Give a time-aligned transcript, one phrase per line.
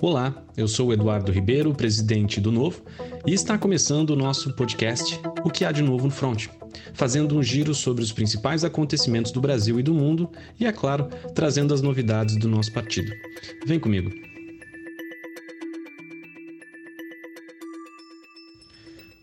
[0.00, 2.82] Olá, eu sou o Eduardo Ribeiro, presidente do Novo,
[3.24, 6.48] e está começando o nosso podcast O que há de novo no front,
[6.92, 10.28] fazendo um giro sobre os principais acontecimentos do Brasil e do mundo
[10.58, 13.12] e, é claro, trazendo as novidades do nosso partido.
[13.66, 14.10] Vem comigo.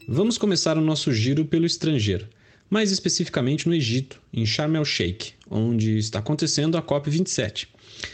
[0.08, 2.28] Vamos começar o nosso giro pelo estrangeiro,
[2.72, 7.68] mais especificamente no Egito, em Sharm el-Sheikh, onde está acontecendo a COP27.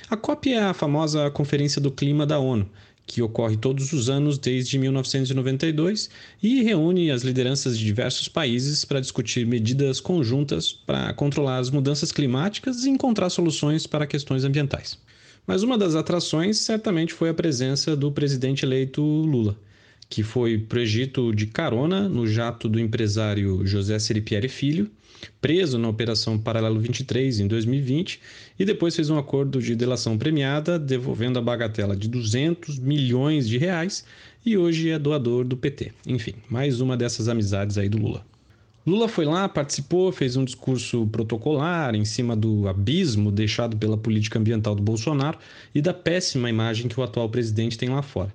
[0.10, 2.68] A COP é a famosa Conferência do Clima da ONU,
[3.06, 6.10] que ocorre todos os anos desde 1992
[6.42, 12.12] e reúne as lideranças de diversos países para discutir medidas conjuntas para controlar as mudanças
[12.12, 14.98] climáticas e encontrar soluções para questões ambientais.
[15.46, 19.56] Mas uma das atrações certamente foi a presença do presidente eleito Lula,
[20.10, 24.90] que foi para o Egito de carona no jato do empresário José Seripieri Filho,
[25.42, 28.20] preso na Operação Paralelo 23 em 2020
[28.58, 33.58] e depois fez um acordo de delação premiada, devolvendo a bagatela de 200 milhões de
[33.58, 34.06] reais
[34.46, 35.92] e hoje é doador do PT.
[36.06, 38.26] Enfim, mais uma dessas amizades aí do Lula.
[38.86, 44.40] Lula foi lá, participou, fez um discurso protocolar em cima do abismo deixado pela política
[44.40, 45.38] ambiental do Bolsonaro
[45.76, 48.34] e da péssima imagem que o atual presidente tem lá fora.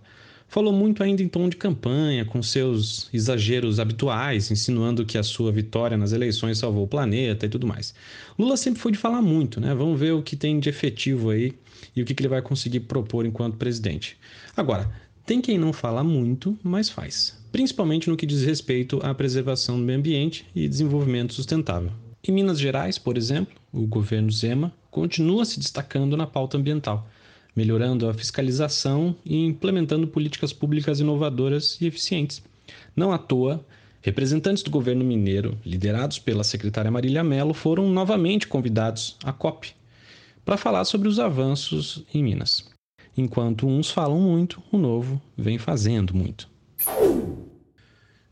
[0.53, 5.51] Falou muito ainda em tom de campanha, com seus exageros habituais, insinuando que a sua
[5.51, 7.95] vitória nas eleições salvou o planeta e tudo mais.
[8.39, 9.75] Lula sempre foi de falar muito, né?
[9.75, 11.55] Vamos ver o que tem de efetivo aí
[11.97, 14.19] e o que ele vai conseguir propor enquanto presidente.
[14.55, 14.93] Agora,
[15.25, 19.87] tem quem não fala muito, mas faz, principalmente no que diz respeito à preservação do
[19.87, 21.93] meio ambiente e desenvolvimento sustentável.
[22.23, 27.09] Em Minas Gerais, por exemplo, o governo Zema continua se destacando na pauta ambiental
[27.55, 32.43] melhorando a fiscalização e implementando políticas públicas inovadoras e eficientes.
[32.97, 33.65] Não à toa,
[34.01, 39.73] representantes do governo mineiro, liderados pela secretária Marília Mello, foram novamente convidados à COP
[40.45, 42.71] para falar sobre os avanços em Minas.
[43.17, 46.49] Enquanto uns falam muito, o novo vem fazendo muito.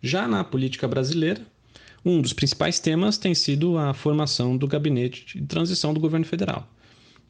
[0.03, 1.43] Já na política brasileira,
[2.05, 6.67] um dos principais temas tem sido a formação do gabinete de transição do governo federal.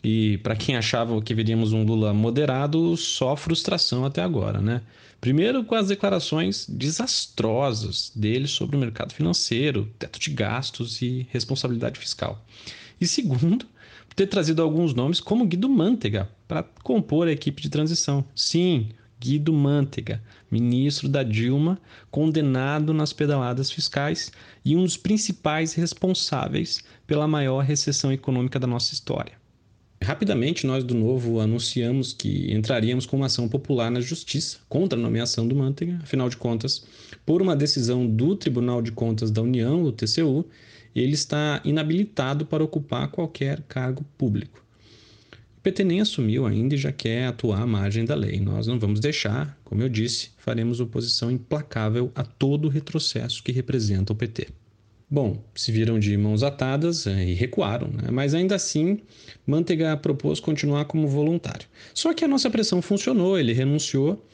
[0.02, 4.82] E para quem achava que veríamos um Lula moderado, só frustração até agora, né?
[5.20, 11.98] Primeiro, com as declarações desastrosas dele sobre o mercado financeiro, teto de gastos e responsabilidade
[11.98, 12.42] fiscal.
[12.98, 13.66] E segundo,
[14.16, 18.24] ter trazido alguns nomes como Guido Mantega para compor a equipe de transição.
[18.34, 18.88] Sim,
[19.20, 21.78] Guido Mantega, ministro da Dilma,
[22.10, 24.32] condenado nas pedaladas fiscais
[24.64, 29.39] e um dos principais responsáveis pela maior recessão econômica da nossa história.
[30.10, 35.00] Rapidamente, nós do Novo anunciamos que entraríamos com uma ação popular na Justiça contra a
[35.00, 36.00] nomeação do Manteiga.
[36.02, 36.84] Afinal de contas,
[37.24, 40.44] por uma decisão do Tribunal de Contas da União, o TCU,
[40.96, 44.60] ele está inabilitado para ocupar qualquer cargo público.
[45.58, 48.40] O PT nem assumiu ainda e já quer atuar à margem da lei.
[48.40, 53.52] Nós não vamos deixar, como eu disse, faremos oposição implacável a todo o retrocesso que
[53.52, 54.48] representa o PT.
[55.12, 58.10] Bom, se viram de mãos atadas é, e recuaram, né?
[58.12, 59.00] mas ainda assim,
[59.44, 61.66] Manteiga propôs continuar como voluntário.
[61.92, 64.24] Só que a nossa pressão funcionou, ele renunciou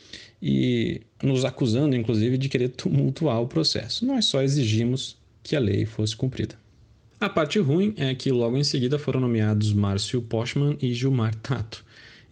[0.42, 4.04] e nos acusando, inclusive, de querer tumultuar o processo.
[4.04, 6.56] Nós só exigimos que a lei fosse cumprida.
[7.18, 11.82] A parte ruim é que logo em seguida foram nomeados Márcio Postman e Gilmar Tato.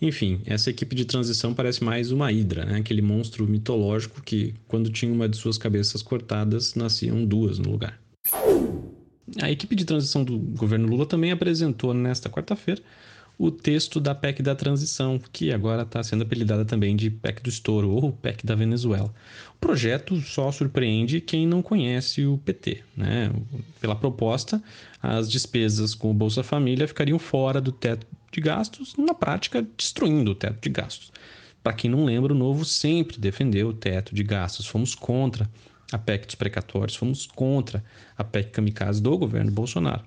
[0.02, 2.76] Enfim, essa equipe de transição parece mais uma hidra, né?
[2.76, 8.03] aquele monstro mitológico que, quando tinha uma de suas cabeças cortadas, nasciam duas no lugar.
[9.42, 12.82] A equipe de transição do governo Lula também apresentou nesta quarta-feira
[13.36, 17.48] o texto da PEC da transição, que agora está sendo apelidada também de PEC do
[17.48, 19.12] estouro ou PEC da Venezuela.
[19.56, 22.84] O projeto só surpreende quem não conhece o PT.
[22.96, 23.32] Né?
[23.80, 24.62] Pela proposta,
[25.02, 30.30] as despesas com o Bolsa Família ficariam fora do teto de gastos, na prática, destruindo
[30.30, 31.12] o teto de gastos.
[31.62, 35.48] Para quem não lembra, o Novo sempre defendeu o teto de gastos, fomos contra
[35.94, 37.82] a PEC dos precatórios, fomos contra
[38.18, 40.02] a PEC kamikaze do governo Bolsonaro.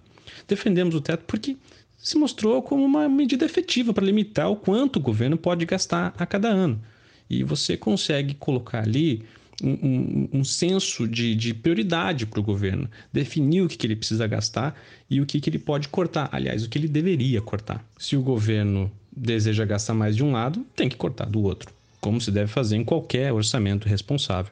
[0.47, 1.55] Defendemos o teto porque
[1.97, 6.25] se mostrou como uma medida efetiva para limitar o quanto o governo pode gastar a
[6.25, 6.81] cada ano.
[7.29, 9.23] E você consegue colocar ali
[9.63, 13.95] um, um, um senso de, de prioridade para o governo, definir o que, que ele
[13.95, 14.79] precisa gastar
[15.09, 16.29] e o que, que ele pode cortar.
[16.31, 17.83] Aliás, o que ele deveria cortar.
[17.97, 22.21] Se o governo deseja gastar mais de um lado, tem que cortar do outro, como
[22.21, 24.51] se deve fazer em qualquer orçamento responsável.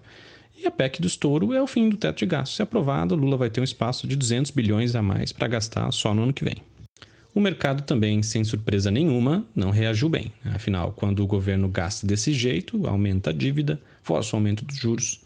[0.57, 2.55] E a PEC do estouro é o fim do teto de gastos.
[2.55, 6.13] Se aprovado, Lula vai ter um espaço de 200 bilhões a mais para gastar só
[6.13, 6.55] no ano que vem.
[7.33, 10.31] O mercado também, sem surpresa nenhuma, não reagiu bem.
[10.45, 15.19] Afinal, quando o governo gasta desse jeito, aumenta a dívida, força o aumento dos juros.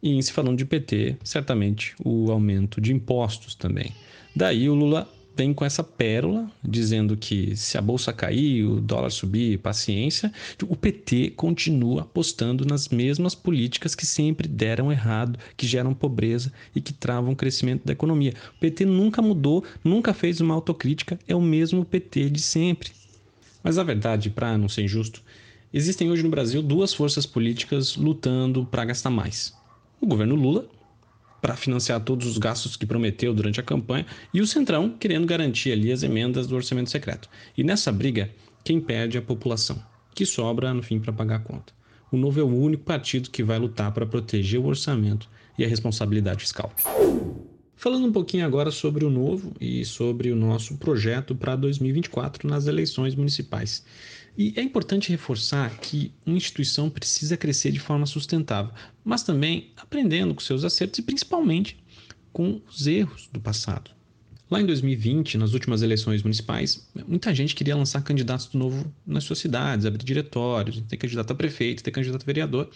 [0.00, 3.92] E, se falando de PT, certamente o aumento de impostos também.
[4.34, 9.10] Daí o Lula vem com essa pérola dizendo que se a bolsa cair, o dólar
[9.10, 10.32] subir, paciência,
[10.68, 16.80] o PT continua apostando nas mesmas políticas que sempre deram errado, que geram pobreza e
[16.80, 18.34] que travam o crescimento da economia.
[18.56, 22.90] O PT nunca mudou, nunca fez uma autocrítica, é o mesmo PT de sempre.
[23.62, 25.22] Mas a verdade, para não ser injusto,
[25.72, 29.54] existem hoje no Brasil duas forças políticas lutando para gastar mais.
[30.00, 30.66] O governo Lula,
[31.40, 35.72] para financiar todos os gastos que prometeu durante a campanha, e o Centrão querendo garantir
[35.72, 37.28] ali as emendas do orçamento secreto.
[37.56, 38.30] E nessa briga,
[38.64, 39.82] quem perde é a população,
[40.14, 41.72] que sobra no fim para pagar a conta.
[42.12, 45.68] O Novo é o único partido que vai lutar para proteger o orçamento e a
[45.68, 46.72] responsabilidade fiscal.
[47.76, 52.66] Falando um pouquinho agora sobre o Novo e sobre o nosso projeto para 2024 nas
[52.66, 53.82] eleições municipais.
[54.36, 58.72] E é importante reforçar que uma instituição precisa crescer de forma sustentável,
[59.04, 61.76] mas também aprendendo com seus acertos e principalmente
[62.32, 63.90] com os erros do passado.
[64.50, 69.22] Lá em 2020, nas últimas eleições municipais, muita gente queria lançar candidatos do novo nas
[69.22, 72.68] suas cidades, abrir diretórios, ter candidato a prefeito, ter candidato a vereador,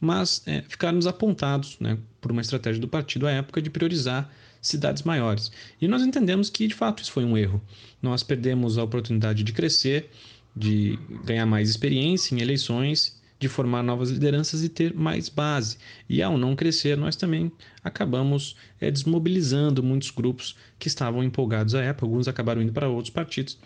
[0.00, 4.30] mas é, ficaram desapontados né, por uma estratégia do partido à época de priorizar
[4.62, 5.50] cidades maiores.
[5.80, 7.60] E nós entendemos que, de fato, isso foi um erro.
[8.00, 10.08] Nós perdemos a oportunidade de crescer
[10.56, 15.76] de ganhar mais experiência em eleições, de formar novas lideranças e ter mais base.
[16.08, 17.52] E ao não crescer, nós também
[17.84, 23.12] acabamos é, desmobilizando muitos grupos que estavam empolgados à época, alguns acabaram indo para outros
[23.12, 23.58] partidos,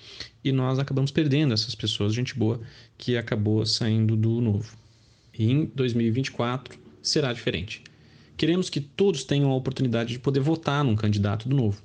[0.43, 2.61] e nós acabamos perdendo essas pessoas, gente boa,
[2.99, 4.77] que acabou saindo do novo.
[5.39, 7.83] E em 2024 será diferente.
[8.37, 11.81] Queremos que todos tenham a oportunidade de poder votar num candidato do novo.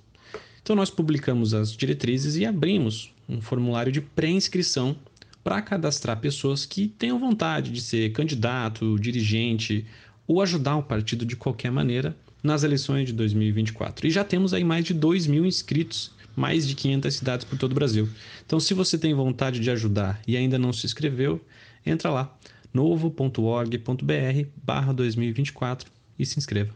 [0.66, 4.96] Então nós publicamos as diretrizes e abrimos um formulário de pré-inscrição
[5.44, 9.86] para cadastrar pessoas que tenham vontade de ser candidato, dirigente
[10.26, 14.08] ou ajudar o partido de qualquer maneira nas eleições de 2024.
[14.08, 17.74] E já temos aí mais de 2 mil inscritos, mais de 500 cidades por todo
[17.74, 18.10] o Brasil.
[18.44, 21.40] Então, se você tem vontade de ajudar e ainda não se inscreveu,
[21.86, 22.36] entra lá,
[22.74, 26.76] novo.org.br barra 2024 e se inscreva.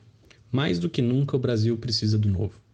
[0.52, 2.69] Mais do que nunca o Brasil precisa do novo.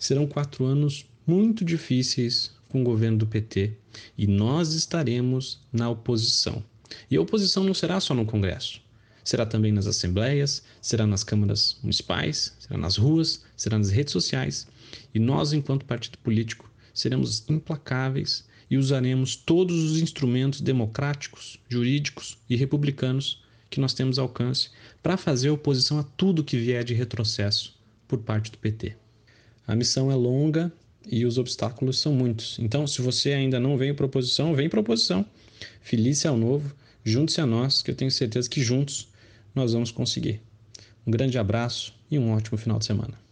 [0.00, 3.74] Serão quatro anos muito difíceis com o governo do PT
[4.16, 6.64] e nós estaremos na oposição.
[7.10, 8.80] E a oposição não será só no Congresso.
[9.22, 14.66] Será também nas assembleias, será nas câmaras municipais, será nas ruas, será nas redes sociais.
[15.14, 22.56] E nós, enquanto partido político, seremos implacáveis e usaremos todos os instrumentos democráticos, jurídicos e
[22.56, 24.70] republicanos que nós temos alcance
[25.02, 28.96] para fazer oposição a tudo que vier de retrocesso por parte do PT.
[29.66, 30.72] A missão é longa
[31.06, 32.58] e os obstáculos são muitos.
[32.58, 35.24] Então, se você ainda não veio para oposição, vem para oposição.
[35.80, 36.74] Felice ao novo,
[37.04, 39.08] junte-se a nós, que eu tenho certeza que juntos
[39.54, 40.40] nós vamos conseguir.
[41.06, 43.29] Um grande abraço e um ótimo final de semana.